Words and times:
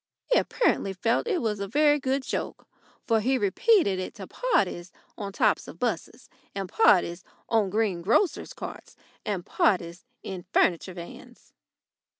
He 0.25 0.39
apparently 0.39 0.93
felt 0.93 1.27
it 1.27 1.43
was 1.43 1.59
a 1.59 1.67
very 1.67 1.99
good 1.99 2.23
joke, 2.23 2.65
for 3.05 3.19
he 3.19 3.37
repeated 3.37 3.99
it 3.99 4.15
to 4.15 4.25
parties 4.25 4.91
on 5.15 5.27
the 5.31 5.37
tops 5.37 5.67
of 5.67 5.77
buses 5.77 6.27
and 6.55 6.67
parties 6.67 7.23
on 7.47 7.69
greengrocers' 7.69 8.53
carts 8.53 8.95
and 9.27 9.45
parties 9.45 10.03
in 10.23 10.45
furniture 10.53 10.95
vans. 10.95 11.53